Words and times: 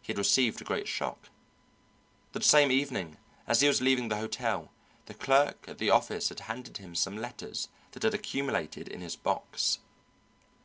He 0.00 0.12
had 0.12 0.18
received 0.18 0.60
a 0.60 0.64
great 0.64 0.86
shock. 0.86 1.28
That 2.34 2.44
same 2.44 2.70
evening, 2.70 3.16
as 3.48 3.62
he 3.62 3.66
was 3.66 3.80
leaving 3.80 4.06
the 4.06 4.16
hotel, 4.18 4.70
the 5.06 5.14
clerk 5.14 5.64
at 5.66 5.78
the 5.78 5.90
office 5.90 6.28
had 6.28 6.38
handed 6.46 6.76
him 6.76 6.94
some 6.94 7.16
letters 7.16 7.66
that 7.90 8.04
had 8.04 8.14
accumulated 8.14 8.86
in 8.86 9.00
his 9.00 9.16
box. 9.16 9.80